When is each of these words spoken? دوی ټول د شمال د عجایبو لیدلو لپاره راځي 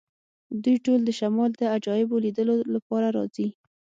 دوی 0.63 0.77
ټول 0.85 0.99
د 1.05 1.09
شمال 1.19 1.51
د 1.57 1.61
عجایبو 1.75 2.23
لیدلو 2.25 2.55
لپاره 2.75 3.07
راځي 3.17 3.47